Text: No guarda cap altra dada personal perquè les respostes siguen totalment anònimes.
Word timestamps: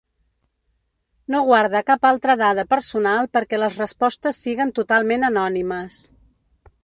No 1.33 1.41
guarda 1.49 1.81
cap 1.89 2.07
altra 2.11 2.37
dada 2.41 2.65
personal 2.71 3.29
perquè 3.37 3.61
les 3.63 3.79
respostes 3.83 4.39
siguen 4.47 4.71
totalment 4.81 5.27
anònimes. 5.31 6.01